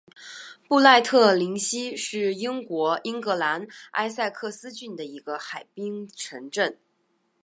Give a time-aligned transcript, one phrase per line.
[0.67, 6.79] 布赖特灵西是英国英格兰埃塞克斯郡的一个海滨城镇。